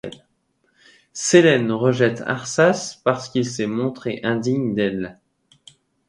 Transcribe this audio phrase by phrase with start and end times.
[1.13, 5.19] Sélène rejette Arsace parce qu'il s'est montré indigne d'elle.